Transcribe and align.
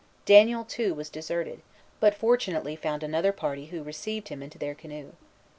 Daniel, 0.25 0.63
too, 0.63 0.95
was 0.95 1.11
deserted, 1.11 1.61
but 1.99 2.15
fortunately 2.15 2.75
found 2.75 3.03
another 3.03 3.31
party 3.31 3.67
who 3.67 3.83
received 3.83 4.29
him 4.29 4.41
into 4.41 4.57
their 4.57 4.73
canoe. 4.73 5.11